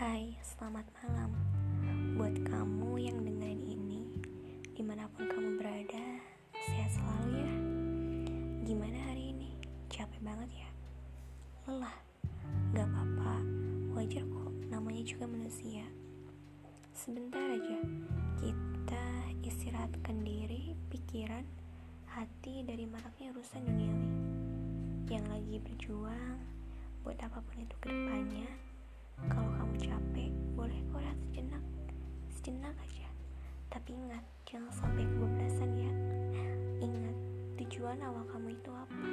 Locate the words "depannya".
27.92-28.69